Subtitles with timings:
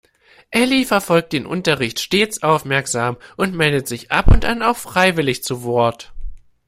[0.49, 5.61] Elli verfolgt den Unterricht stets aufmerksam und meldet sich ab und an auch freiwillig zu
[5.61, 6.11] Wort.